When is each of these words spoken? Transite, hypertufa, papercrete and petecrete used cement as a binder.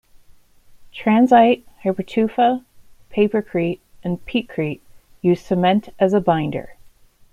Transite, 0.91 1.63
hypertufa, 1.83 2.65
papercrete 3.13 3.79
and 4.03 4.17
petecrete 4.25 4.81
used 5.21 5.45
cement 5.45 5.89
as 5.99 6.11
a 6.13 6.19
binder. 6.19 6.75